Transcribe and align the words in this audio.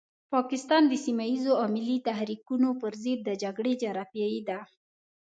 پاکستان 0.33 0.83
د 0.87 0.93
سيمه 1.05 1.23
ييزو 1.31 1.53
او 1.61 1.67
ملي 1.75 1.97
تحريکونو 2.07 2.69
پرضد 2.81 3.19
د 3.23 3.29
جګړې 3.43 3.73
جغرافيې 3.81 4.41
ده. 4.49 4.59